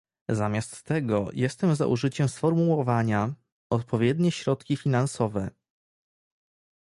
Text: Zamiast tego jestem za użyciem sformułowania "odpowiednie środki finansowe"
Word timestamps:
Zamiast 0.29 0.83
tego 0.83 1.29
jestem 1.33 1.75
za 1.75 1.87
użyciem 1.87 2.29
sformułowania 2.29 3.33
"odpowiednie 3.69 4.31
środki 4.31 4.77
finansowe" 4.77 5.51